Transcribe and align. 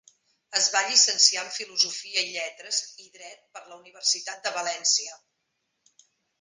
Es 0.59 0.69
va 0.75 0.79
llicenciar 0.85 1.43
en 1.47 1.51
Filosofia 1.57 2.23
i 2.29 2.33
Lletres 2.37 2.81
i 3.05 3.13
Dret 3.19 3.45
per 3.59 3.63
la 3.69 3.79
Universitat 3.79 4.43
de 4.49 4.57
València. 4.59 5.17